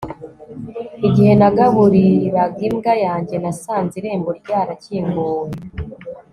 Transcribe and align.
igihe 1.07 1.31
nagaburiraga 1.39 2.59
imbwa 2.67 2.93
yanjye, 3.05 3.35
nasanze 3.43 3.93
irembo 3.99 4.29
ryarakinguwe 4.39 5.51